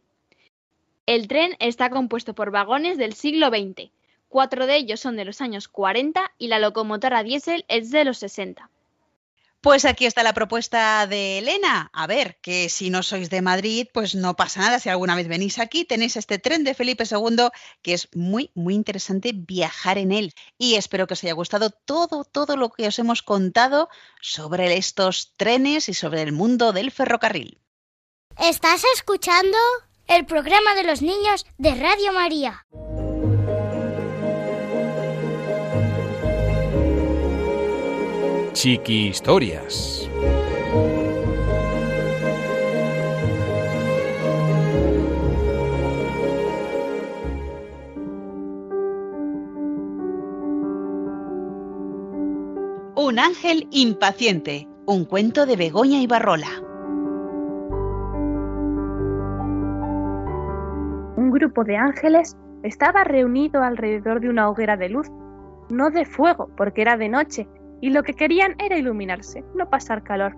[1.05, 3.89] El tren está compuesto por vagones del siglo XX,
[4.27, 8.17] cuatro de ellos son de los años 40 y la locomotora diésel es de los
[8.17, 8.69] 60.
[9.63, 11.89] Pues aquí está la propuesta de Elena.
[11.93, 14.77] A ver, que si no sois de Madrid, pues no pasa nada.
[14.77, 17.47] Si alguna vez venís aquí, tenéis este tren de Felipe II,
[17.81, 20.33] que es muy, muy interesante viajar en él.
[20.57, 23.87] Y espero que os haya gustado todo, todo lo que os hemos contado
[24.19, 27.61] sobre estos trenes y sobre el mundo del ferrocarril.
[28.37, 29.57] ¿Estás escuchando?
[30.07, 32.65] El programa de los niños de Radio María.
[38.53, 40.07] Chiqui Historias.
[52.95, 56.47] Un ángel impaciente, un cuento de Begoña y Barrola.
[61.17, 65.07] Un grupo de ángeles estaba reunido alrededor de una hoguera de luz,
[65.71, 67.47] no de fuego, porque era de noche,
[67.83, 70.37] y lo que querían era iluminarse, no pasar calor.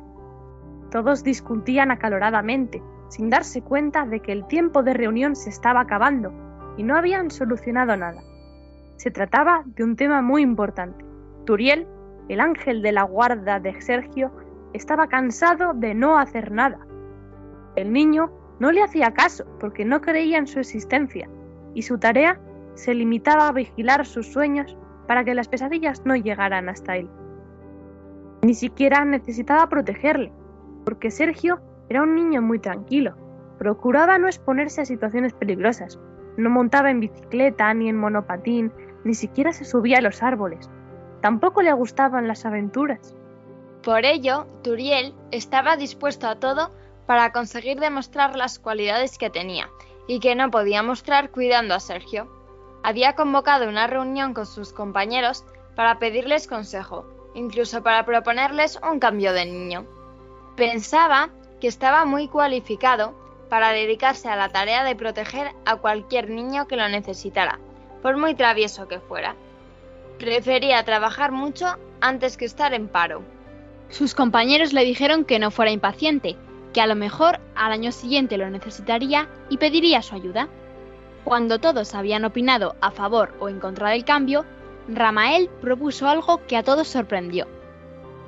[0.89, 6.33] Todos discutían acaloradamente, sin darse cuenta de que el tiempo de reunión se estaba acabando
[6.75, 8.23] y no habían solucionado nada.
[8.97, 11.05] Se trataba de un tema muy importante.
[11.45, 11.85] Turiel,
[12.29, 14.31] el ángel de la guarda de Sergio,
[14.73, 16.79] estaba cansado de no hacer nada.
[17.75, 21.29] El niño no le hacía caso porque no creía en su existencia
[21.75, 22.39] y su tarea
[22.73, 27.07] se limitaba a vigilar sus sueños para que las pesadillas no llegaran hasta él.
[28.45, 30.31] Ni siquiera necesitaba protegerle,
[30.85, 33.15] porque Sergio era un niño muy tranquilo.
[33.57, 35.97] Procuraba no exponerse a situaciones peligrosas.
[36.37, 38.71] No montaba en bicicleta ni en monopatín,
[39.03, 40.69] ni siquiera se subía a los árboles.
[41.21, 43.15] Tampoco le gustaban las aventuras.
[43.81, 46.69] Por ello, Turiel estaba dispuesto a todo
[47.07, 49.71] para conseguir demostrar las cualidades que tenía
[50.07, 52.29] y que no podía mostrar cuidando a Sergio.
[52.83, 55.43] Había convocado una reunión con sus compañeros
[55.75, 59.85] para pedirles consejo, incluso para proponerles un cambio de niño.
[60.55, 61.29] Pensaba
[61.61, 63.13] que estaba muy cualificado
[63.49, 67.59] para dedicarse a la tarea de proteger a cualquier niño que lo necesitara,
[68.01, 69.35] por muy travieso que fuera.
[70.17, 73.21] Prefería trabajar mucho antes que estar en paro.
[73.89, 76.37] Sus compañeros le dijeron que no fuera impaciente,
[76.73, 80.47] que a lo mejor al año siguiente lo necesitaría y pediría su ayuda.
[81.23, 84.45] Cuando todos habían opinado a favor o en contra del cambio,
[84.87, 87.47] Ramael propuso algo que a todos sorprendió.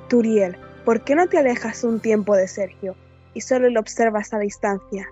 [0.08, 2.96] Turiel, ¿por qué no te alejas un tiempo de Sergio
[3.34, 5.08] y solo lo observas a distancia?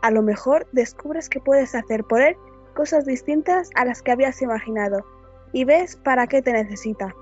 [0.00, 2.36] A lo mejor descubres que puedes hacer por él
[2.74, 5.04] cosas distintas a las que habías imaginado
[5.52, 7.14] y ves para qué te necesita.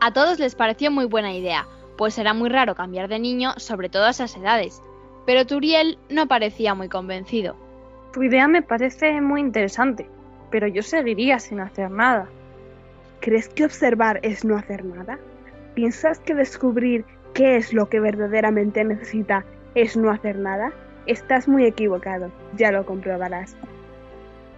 [0.00, 3.88] A todos les pareció muy buena idea, pues era muy raro cambiar de niño, sobre
[3.88, 4.80] todo a esas edades.
[5.26, 7.56] Pero Turiel no parecía muy convencido.
[8.12, 10.08] Tu idea me parece muy interesante,
[10.50, 12.28] pero yo seguiría sin hacer nada.
[13.20, 15.18] ¿Crees que observar es no hacer nada?
[15.74, 17.04] ¿Piensas que descubrir
[17.34, 20.72] qué es lo que verdaderamente necesita es no hacer nada?
[21.06, 23.56] Estás muy equivocado, ya lo comprobarás.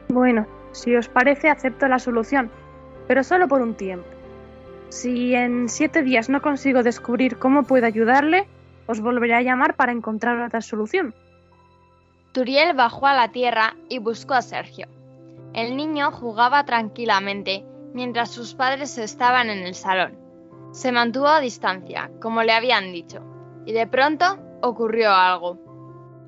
[0.09, 2.51] Bueno, si os parece, acepto la solución,
[3.07, 4.07] pero solo por un tiempo.
[4.91, 8.47] Si en siete días no consigo descubrir cómo puedo ayudarle,
[8.87, 11.15] os volveré a llamar para encontrar otra solución.
[12.33, 14.87] Turiel bajó a la tierra y buscó a Sergio.
[15.55, 17.65] El niño jugaba tranquilamente
[17.95, 20.19] mientras sus padres estaban en el salón.
[20.73, 23.25] Se mantuvo a distancia, como le habían dicho,
[23.67, 25.59] y de pronto ocurrió algo.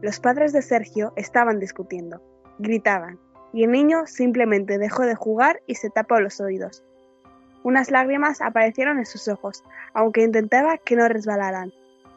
[0.02, 2.20] Los padres de Sergio estaban discutiendo,
[2.58, 3.18] gritaban,
[3.52, 6.82] y el niño simplemente dejó de jugar y se tapó los oídos.
[7.62, 9.62] Unas lágrimas aparecieron en sus ojos,
[9.94, 11.72] aunque intentaba que no resbalaran.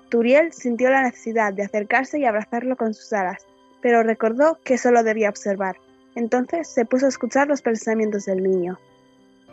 [0.10, 3.46] Turiel sintió la necesidad de acercarse y abrazarlo con sus alas,
[3.82, 5.78] pero recordó que solo debía observar.
[6.16, 8.80] Entonces se puso a escuchar los pensamientos del niño.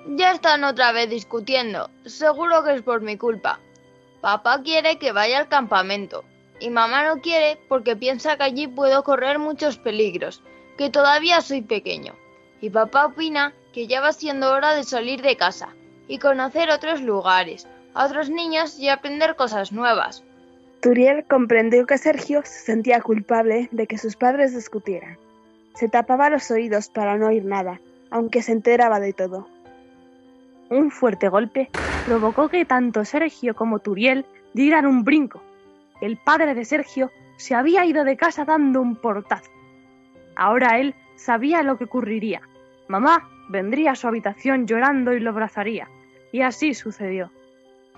[0.07, 1.89] Ya están otra vez discutiendo.
[2.05, 3.61] Seguro que es por mi culpa.
[4.21, 6.25] Papá quiere que vaya al campamento.
[6.61, 10.43] Y mamá no quiere porque piensa que allí puedo correr muchos peligros,
[10.79, 12.15] que todavía soy pequeño.
[12.61, 15.75] Y papá opina que ya va siendo hora de salir de casa
[16.09, 20.23] y conocer otros lugares, a otros niños y aprender cosas nuevas.
[20.81, 25.17] Turiel comprendió que Sergio se sentía culpable de que sus padres discutieran.
[25.75, 29.49] Se tapaba los oídos para no oír nada, aunque se enteraba de todo.
[30.73, 31.69] Un fuerte golpe
[32.07, 35.43] provocó que tanto Sergio como Turiel dieran un brinco.
[36.01, 39.51] El padre de Sergio se había ido de casa dando un portazo.
[40.35, 42.41] Ahora él sabía lo que ocurriría.
[42.89, 45.91] Mamá vendría a su habitación llorando y lo abrazaría.
[46.33, 47.31] Y así sucedió.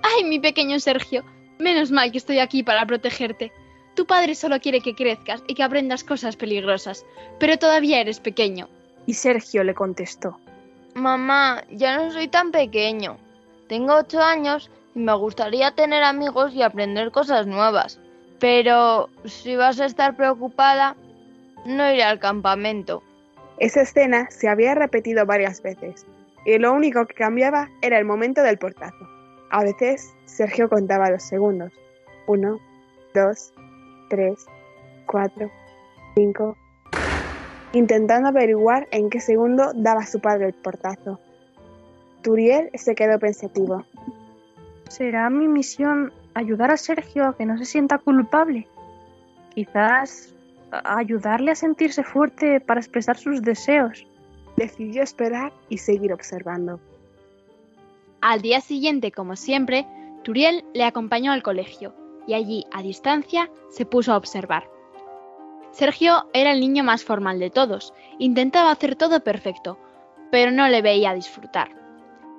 [0.03, 1.23] ¡Ay, mi pequeño Sergio!
[1.61, 3.53] Menos mal que estoy aquí para protegerte.
[3.95, 7.07] Tu padre solo quiere que crezcas y que aprendas cosas peligrosas,
[7.39, 8.69] pero todavía eres pequeño.
[9.07, 10.41] Y Sergio le contestó.
[10.95, 13.19] Mamá, ya no soy tan pequeño.
[13.69, 17.99] Tengo ocho años y me gustaría tener amigos y aprender cosas nuevas.
[18.39, 20.97] Pero si vas a estar preocupada,
[21.65, 23.03] no iré al campamento.
[23.59, 26.07] Esa escena se había repetido varias veces,
[26.45, 29.09] y lo único que cambiaba era el momento del portazo.
[29.51, 31.73] A veces Sergio contaba los segundos.
[32.27, 32.59] Uno,
[33.15, 33.53] dos,
[34.11, 34.47] tres,
[35.07, 35.51] cuatro,
[36.17, 36.57] cinco,
[37.75, 41.19] intentando averiguar en qué segundo daba su padre el portazo.
[42.23, 43.85] Turiel se quedó pensativo.
[44.89, 48.67] ¿Será mi misión ayudar a Sergio a que no se sienta culpable?
[49.55, 50.35] Quizás
[50.71, 54.07] ayudarle a sentirse fuerte para expresar sus deseos.
[54.57, 56.81] Decidió esperar y seguir observando.
[58.21, 59.87] Al día siguiente, como siempre,
[60.23, 61.93] Turiel le acompañó al colegio
[62.27, 64.74] y allí, a distancia, se puso a observar.
[65.75, 69.77] Sergio era el niño más formal de todos, intentaba hacer todo perfecto,
[70.31, 71.69] pero no le veía disfrutar.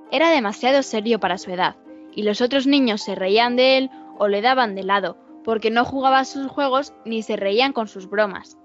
[0.09, 1.75] Era demasiado serio para su edad,
[2.13, 5.83] y los otros niños se reían de él o le daban de lado, porque no
[5.83, 8.57] jugaba a sus juegos ni se reían con sus bromas.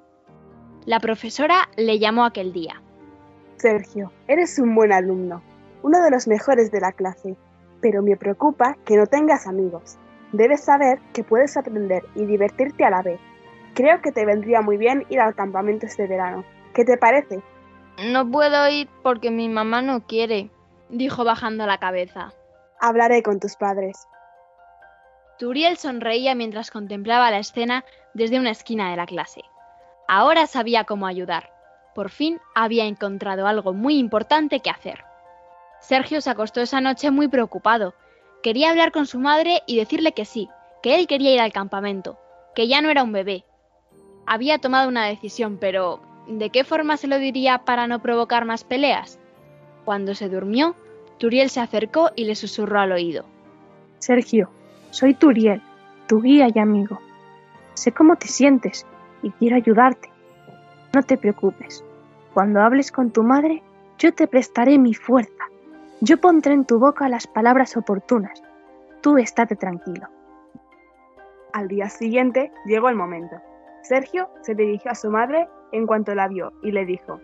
[0.86, 2.80] La profesora le llamó aquel día.
[3.56, 5.42] Sergio, eres un buen alumno,
[5.82, 7.36] uno de los mejores de la clase,
[7.80, 9.98] pero me preocupa que no tengas amigos.
[10.30, 13.18] Debes saber que puedes aprender y divertirte a la vez.
[13.74, 16.44] Creo que te vendría muy bien ir al campamento este verano.
[16.74, 17.40] ¿Qué te parece?
[18.10, 20.50] No puedo ir porque mi mamá no quiere.
[20.88, 22.32] dijo bajando la cabeza.
[22.80, 24.08] Hablaré con tus padres.
[25.38, 29.42] Turiel sonreía mientras contemplaba la escena desde una esquina de la clase.
[30.08, 31.52] Ahora sabía cómo ayudar.
[31.94, 35.04] Por fin había encontrado algo muy importante que hacer.
[35.80, 37.94] Sergio se acostó esa noche muy preocupado.
[38.42, 40.48] Quería hablar con su madre y decirle que sí,
[40.82, 42.18] que él quería ir al campamento,
[42.54, 43.44] que ya no era un bebé.
[44.26, 48.64] Había tomado una decisión, pero ¿de qué forma se lo diría para no provocar más
[48.64, 49.18] peleas?
[49.84, 50.74] Cuando se durmió,
[51.18, 53.24] Turiel se acercó y le susurró al oído.
[53.98, 54.50] Sergio,
[54.90, 55.62] soy Turiel,
[56.06, 56.98] tu guía y amigo.
[57.74, 58.86] Sé cómo te sientes
[59.22, 60.10] y quiero ayudarte.
[60.94, 61.84] No te preocupes.
[62.34, 63.62] Cuando hables con tu madre,
[63.98, 65.44] yo te prestaré mi fuerza.
[66.00, 68.42] Yo pondré en tu boca las palabras oportunas.
[69.02, 70.08] Tú estate tranquilo.
[71.52, 73.36] Al día siguiente llegó el momento.
[73.82, 77.20] Sergio se dirigió a su madre en cuanto la vio y le dijo,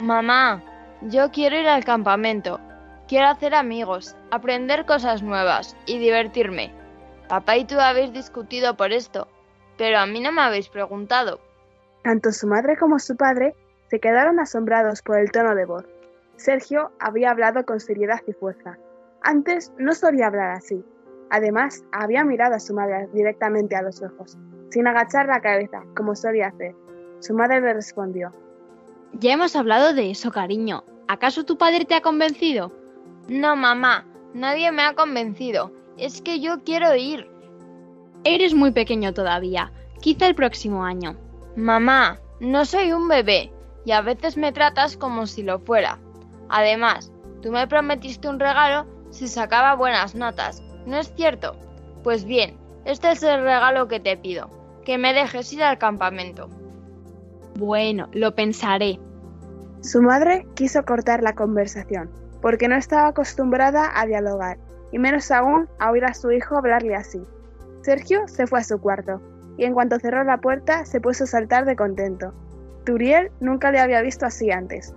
[0.00, 0.62] Mamá,
[1.02, 2.60] yo quiero ir al campamento.
[3.08, 6.72] Quiero hacer amigos, aprender cosas nuevas y divertirme.
[7.28, 9.28] Papá y tú habéis discutido por esto,
[9.76, 11.40] pero a mí no me habéis preguntado.
[12.02, 13.54] Tanto su madre como su padre
[13.90, 15.84] se quedaron asombrados por el tono de voz.
[16.36, 18.78] Sergio había hablado con seriedad y fuerza.
[19.22, 20.84] Antes no solía hablar así.
[21.30, 24.38] Además, había mirado a su madre directamente a los ojos,
[24.70, 26.74] sin agachar la cabeza, como solía hacer.
[27.20, 28.32] Su madre le respondió,
[29.12, 30.84] Ya hemos hablado de eso, cariño.
[31.08, 32.72] ¿Acaso tu padre te ha convencido?
[33.28, 35.72] No, mamá, nadie me ha convencido.
[35.96, 37.28] Es que yo quiero ir.
[38.24, 39.72] Eres muy pequeño todavía.
[40.00, 41.16] Quizá el próximo año.
[41.56, 43.52] Mamá, no soy un bebé
[43.84, 45.98] y a veces me tratas como si lo fuera.
[46.48, 47.10] Además,
[47.42, 51.56] tú me prometiste un regalo si sacaba buenas notas, ¿no es cierto?
[52.04, 54.48] Pues bien, este es el regalo que te pido,
[54.88, 56.48] que me dejes ir al campamento.
[57.58, 58.98] Bueno, lo pensaré.
[59.82, 62.08] Su madre quiso cortar la conversación,
[62.40, 64.56] porque no estaba acostumbrada a dialogar,
[64.90, 67.20] y menos aún a oír a su hijo hablarle así.
[67.82, 69.20] Sergio se fue a su cuarto,
[69.58, 72.32] y en cuanto cerró la puerta se puso a saltar de contento.
[72.86, 74.94] Turiel nunca le había visto así antes.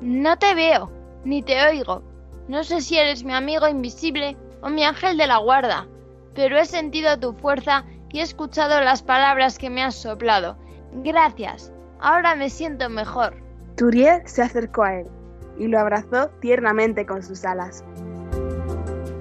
[0.00, 0.88] No te veo,
[1.24, 2.04] ni te oigo.
[2.46, 5.88] No sé si eres mi amigo invisible o mi ángel de la guarda,
[6.32, 10.56] pero he sentido tu fuerza y he escuchado las palabras que me has soplado.
[10.92, 11.72] Gracias.
[12.00, 13.34] Ahora me siento mejor.
[13.76, 15.06] Turiel se acercó a él
[15.58, 17.84] y lo abrazó tiernamente con sus alas.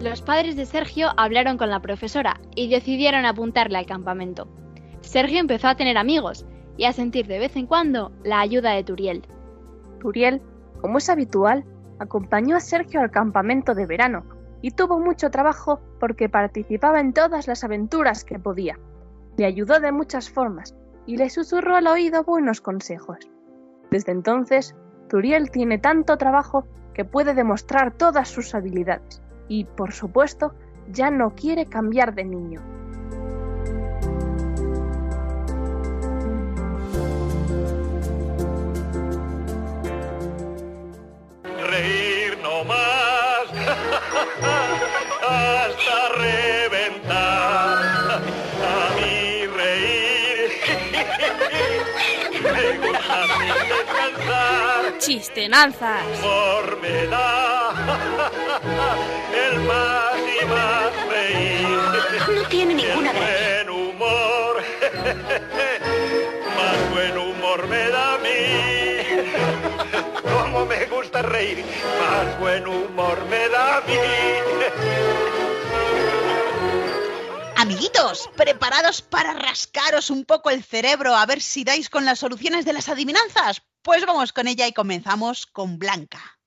[0.02, 4.48] Los padres de Sergio hablaron con la profesora y decidieron apuntarle al campamento.
[5.02, 6.46] Sergio empezó a tener amigos
[6.78, 9.24] y a sentir de vez en cuando la ayuda de Turiel.
[10.00, 10.42] Turiel,
[10.82, 11.64] como es habitual,
[12.00, 17.48] acompañó a Sergio al campamento de verano y tuvo mucho trabajo porque participaba en todas
[17.48, 18.78] las aventuras que podía.
[19.38, 23.18] Le ayudó de muchas formas y le susurró al oído buenos consejos.
[23.90, 24.76] Desde entonces,
[25.10, 30.54] Turiel tiene tanto trabajo que puede demostrar todas sus habilidades y, por supuesto,
[30.90, 32.62] ya no quiere cambiar de niño.
[45.28, 47.78] Hasta reventar.
[48.64, 50.52] A mí reír
[52.54, 54.98] me gusta sin descansar.
[55.00, 56.04] Chistenanzas.
[56.20, 57.72] Humor me da
[59.48, 61.80] el más y más reír.
[62.36, 63.64] No tiene ninguna gracia.
[63.66, 64.62] buen humor,
[66.58, 68.61] más buen humor me da a mí.
[71.22, 71.64] Reír,
[72.00, 73.94] más buen humor me da a mí.
[77.58, 82.66] Amiguitos, ¿preparados para rascaros un poco el cerebro a ver si dais con las soluciones
[82.66, 83.62] de las adivinanzas?
[83.84, 86.40] Pues vamos con ella y comenzamos con Blanca.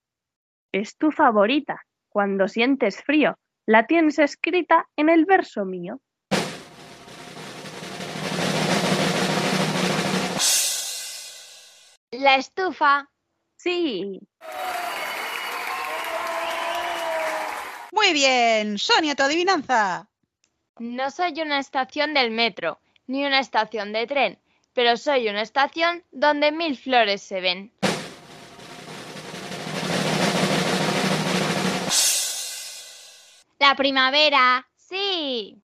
[0.73, 1.83] Es tu favorita.
[2.09, 6.01] Cuando sientes frío, la tienes escrita en el verso mío.
[12.11, 13.09] La estufa.
[13.65, 14.21] Sí.
[17.93, 20.07] Muy bien, Sonia, tu adivinanza.
[20.79, 24.39] No soy una estación del metro, ni una estación de tren,
[24.75, 27.73] pero soy una estación donde mil flores se ven.
[33.59, 34.69] La primavera.
[34.77, 35.59] Sí.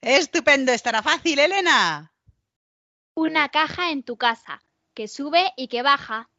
[0.00, 2.09] Estupendo, estará fácil, Elena.
[3.22, 4.62] Una caja en tu casa,
[4.94, 6.30] que sube y que baja.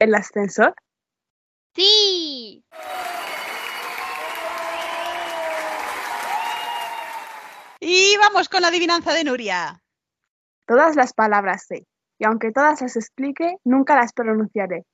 [0.00, 0.74] ¿El ascensor?
[1.76, 2.64] ¡Sí!
[7.78, 9.84] Y vamos con la adivinanza de Nuria.
[10.66, 11.86] Todas las palabras sé,
[12.18, 14.84] y aunque todas las explique, nunca las pronunciaré.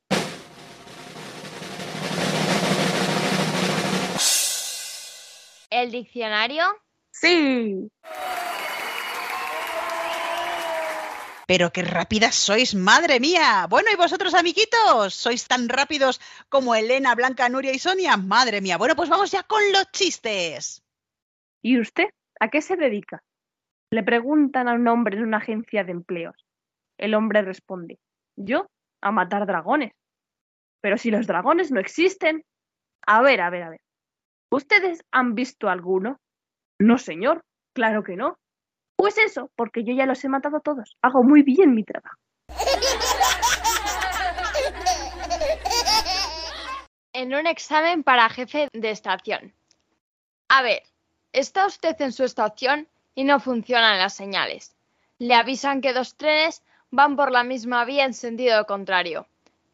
[5.83, 6.65] ¿El diccionario?
[7.13, 7.89] Sí.
[11.47, 13.69] Pero qué rápidas sois, madre mía.
[13.71, 15.15] Bueno, ¿y vosotros, amiguitos?
[15.15, 18.17] ¿Sois tan rápidos como Elena, Blanca, Nuria y Sonia?
[18.17, 18.77] Madre mía.
[18.77, 20.83] Bueno, pues vamos ya con los chistes.
[21.63, 22.09] ¿Y usted
[22.41, 23.23] a qué se dedica?
[23.91, 26.45] Le preguntan a un hombre en una agencia de empleos.
[26.99, 28.01] El hombre responde,
[28.37, 28.67] yo
[29.01, 29.93] a matar dragones.
[30.81, 32.45] Pero si los dragones no existen.
[33.07, 33.81] A ver, a ver, a ver.
[34.51, 36.21] ¿Ustedes han visto alguno?
[36.79, 37.45] No, señor,
[37.75, 38.39] claro que no.
[38.97, 40.97] Pues eso, porque yo ya los he matado todos.
[41.03, 42.17] Hago muy bien mi trabajo.
[47.13, 49.53] En un examen para jefe de estación.
[50.49, 50.83] A ver,
[51.33, 54.75] está usted en su estación y no funcionan las señales.
[55.19, 59.27] Le avisan que dos trenes van por la misma vía en sentido contrario.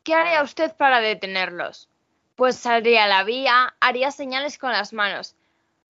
[0.02, 1.88] ¿Qué haría usted para detenerlos?
[2.36, 5.36] Pues saldría a la vía, haría señales con las manos.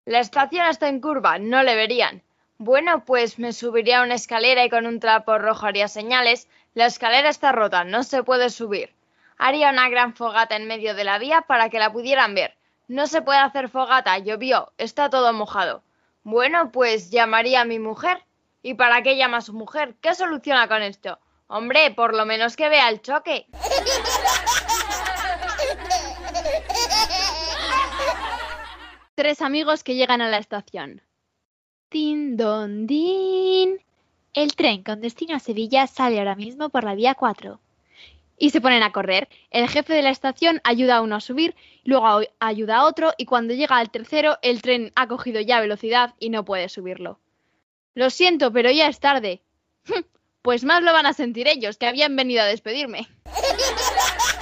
[0.06, 2.22] La estación está en curva, no le verían.
[2.58, 6.50] Bueno, pues me subiría a una escalera y con un trapo rojo haría señales.
[6.74, 8.94] La escalera está rota, no se puede subir.
[9.38, 12.56] Haría una gran fogata en medio de la vía para que la pudieran ver.
[12.90, 15.82] No se puede hacer fogata, llovió, está todo mojado.
[16.24, 18.24] Bueno, pues llamaría a mi mujer.
[18.62, 19.96] ¿Y para qué llama a su mujer?
[20.02, 21.20] ¿Qué soluciona con esto?
[21.48, 23.48] Hombre, por lo menos que vea el choque.
[29.16, 31.02] Tres amigos que llegan a la estación.
[31.92, 33.80] Din don din.
[34.34, 37.60] El tren con destino a Sevilla sale ahora mismo por la vía 4.
[38.40, 39.30] Y se ponen a correr.
[39.52, 43.26] El jefe de la estación ayuda a uno a subir, luego ayuda a otro y
[43.26, 47.20] cuando llega al tercero el tren ha cogido ya velocidad y no puede subirlo.
[47.94, 49.42] Lo siento, pero ya es tarde.
[50.42, 53.08] Pues más lo van a sentir ellos, que habían venido a despedirme.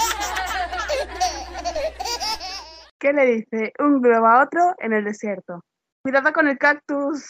[3.01, 5.65] ¿Qué le dice un globo a otro en el desierto?
[6.03, 7.25] Cuidado con el cactus.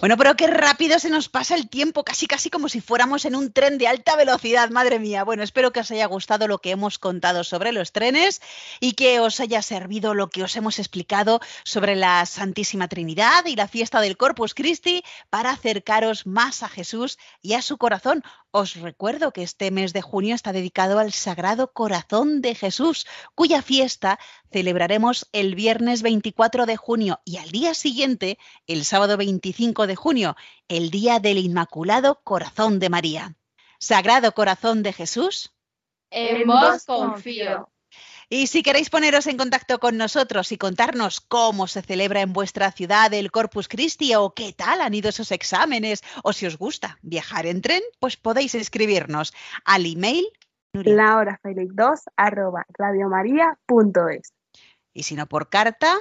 [0.00, 3.34] Bueno, pero qué rápido se nos pasa el tiempo, casi casi como si fuéramos en
[3.34, 5.24] un tren de alta velocidad, madre mía.
[5.24, 8.42] Bueno, espero que os haya gustado lo que hemos contado sobre los trenes
[8.80, 13.56] y que os haya servido lo que os hemos explicado sobre la Santísima Trinidad y
[13.56, 18.22] la fiesta del Corpus Christi para acercaros más a Jesús y a su corazón.
[18.56, 23.62] Os recuerdo que este mes de junio está dedicado al Sagrado Corazón de Jesús, cuya
[23.62, 24.20] fiesta
[24.52, 28.38] celebraremos el viernes 24 de junio y al día siguiente,
[28.68, 30.36] el sábado 25 de junio,
[30.68, 33.34] el día del Inmaculado Corazón de María.
[33.80, 35.52] Sagrado Corazón de Jesús.
[36.10, 37.68] En vos confío.
[38.28, 42.72] Y si queréis poneros en contacto con nosotros y contarnos cómo se celebra en vuestra
[42.72, 46.98] ciudad el Corpus Christi o qué tal han ido esos exámenes o si os gusta
[47.02, 50.26] viajar en tren, pues podéis escribirnos al email
[50.72, 50.94] Nuria.
[50.94, 54.32] La hora feliz 2 arroba radiomaria.es.
[54.92, 55.96] y si no por carta,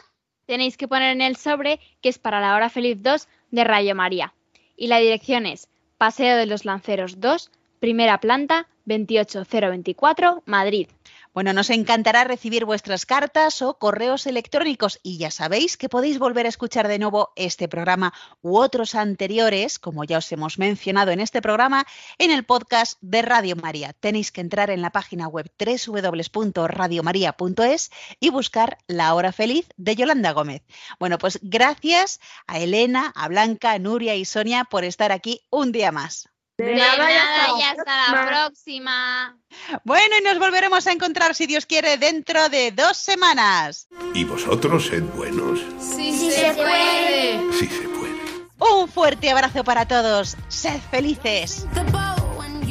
[0.46, 3.96] Tenéis que poner en el sobre que es para la hora feliz 2 de Radio
[3.96, 4.34] María.
[4.76, 7.50] Y la dirección es Paseo de los Lanceros 2,
[7.80, 10.90] primera planta, 28024, Madrid.
[11.34, 16.46] Bueno, nos encantará recibir vuestras cartas o correos electrónicos y ya sabéis que podéis volver
[16.46, 18.14] a escuchar de nuevo este programa
[18.44, 21.88] u otros anteriores, como ya os hemos mencionado en este programa,
[22.20, 23.94] en el podcast de Radio María.
[23.94, 30.34] Tenéis que entrar en la página web www.radiomaria.es y buscar La Hora Feliz de Yolanda
[30.34, 30.62] Gómez.
[31.00, 35.72] Bueno, pues gracias a Elena, a Blanca, a Nuria y Sonia por estar aquí un
[35.72, 36.30] día más.
[36.58, 37.10] De nada
[37.58, 39.38] y hasta la próxima.
[39.84, 43.88] Bueno, y nos volveremos a encontrar, si Dios quiere, dentro de dos semanas.
[44.14, 45.60] Y vosotros sed buenos.
[45.80, 47.42] Sí, se puede.
[47.54, 48.14] Sí se puede.
[48.60, 50.38] Un fuerte abrazo para todos.
[50.48, 51.66] Sed felices.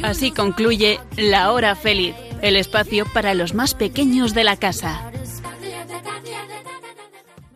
[0.01, 5.12] Así concluye La Hora Feliz, el espacio para los más pequeños de la casa.